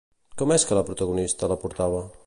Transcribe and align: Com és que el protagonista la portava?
Com 0.41 0.53
és 0.55 0.65
que 0.69 0.75
el 0.77 0.81
protagonista 0.89 1.51
la 1.53 1.59
portava? 1.67 2.03